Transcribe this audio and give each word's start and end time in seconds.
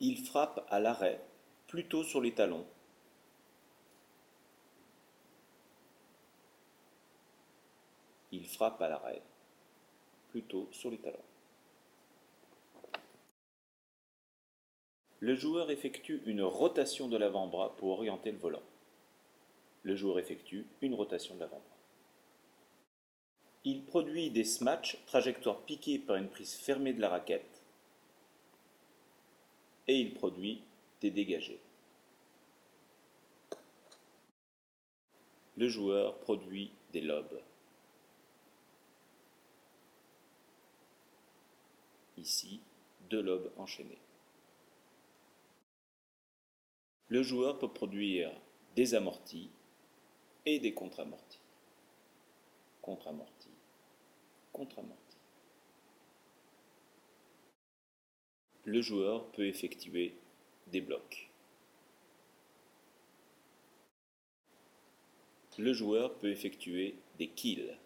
Il 0.00 0.18
frappe 0.18 0.66
à 0.68 0.78
l'arrêt, 0.78 1.20
plutôt 1.66 2.04
sur 2.04 2.20
les 2.20 2.34
talons. 2.34 2.66
Il 8.30 8.46
frappe 8.46 8.82
à 8.82 8.88
l'arrêt, 8.88 9.22
plutôt 10.28 10.68
sur 10.70 10.90
les 10.90 10.98
talons. 10.98 11.16
Le 15.20 15.34
joueur 15.34 15.70
effectue 15.70 16.22
une 16.26 16.42
rotation 16.42 17.08
de 17.08 17.16
l'avant-bras 17.16 17.74
pour 17.76 17.88
orienter 17.88 18.32
le 18.32 18.38
volant. 18.38 18.62
Le 19.82 19.96
joueur 19.96 20.18
effectue 20.18 20.66
une 20.82 20.94
rotation 20.94 21.34
de 21.36 21.40
l'avant-bras. 21.40 21.76
Il 23.64 23.84
produit 23.84 24.30
des 24.30 24.44
smatchs, 24.44 24.98
trajectoire 25.06 25.62
piquée 25.62 25.98
par 25.98 26.16
une 26.16 26.28
prise 26.28 26.54
fermée 26.54 26.92
de 26.92 27.00
la 27.00 27.08
raquette, 27.08 27.62
et 29.88 29.98
il 30.00 30.14
produit 30.14 30.62
des 31.00 31.10
dégagés. 31.10 31.60
Le 35.56 35.68
joueur 35.68 36.18
produit 36.18 36.70
des 36.92 37.00
lobes. 37.00 37.40
Ici, 42.18 42.60
deux 43.08 43.22
lobes 43.22 43.50
enchaînés. 43.56 43.98
Le 47.08 47.22
joueur 47.22 47.58
peut 47.58 47.72
produire 47.72 48.32
des 48.74 48.94
amortis 48.94 49.48
et 50.44 50.58
des 50.58 50.74
contre-amortis. 50.74 51.40
Contre-amortis, 52.82 53.54
contre-amortis. 54.52 55.05
Le 58.66 58.82
joueur 58.82 59.26
peut 59.26 59.46
effectuer 59.46 60.12
des 60.66 60.80
blocs. 60.80 61.30
Le 65.56 65.72
joueur 65.72 66.14
peut 66.14 66.30
effectuer 66.32 66.96
des 67.16 67.28
kills. 67.28 67.76